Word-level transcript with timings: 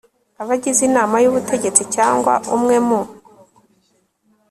abagize 0.41 0.81
inama 0.89 1.15
y 1.23 1.27
ubutegetsi 1.31 1.83
cyangwa 1.95 2.33
umwe 2.55 2.77
mu 2.87 3.01